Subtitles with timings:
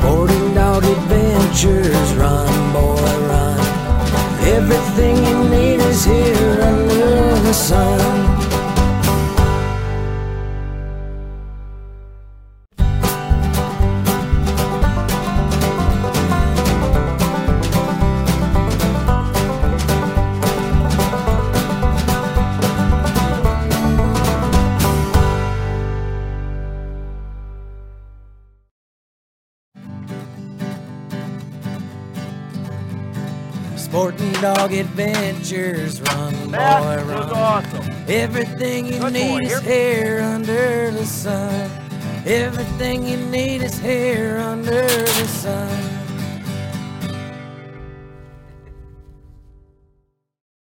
[0.00, 3.60] Sporting dog adventures, run, boy, run.
[4.46, 5.59] Everything you need.
[33.90, 37.30] Sporting dog adventures, run, boy, That was run.
[37.32, 37.86] awesome.
[38.08, 39.60] Everything you Good need boy, is here.
[39.60, 41.70] here under the sun.
[42.24, 44.09] Everything you need is here under the sun.